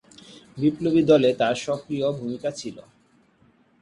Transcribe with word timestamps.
বিপ্লবী 0.57 1.01
দলে 1.03 1.29
তার 1.33 1.55
সক্রিয় 1.65 2.07
ভূমিকা 2.11 2.49
ছিলো। 2.51 2.83